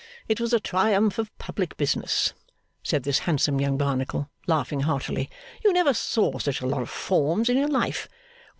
[0.27, 2.33] It was a triumph of public business,'
[2.81, 5.29] said this handsome young Barnacle, laughing heartily,
[5.63, 8.07] 'You never saw such a lot of forms in your life.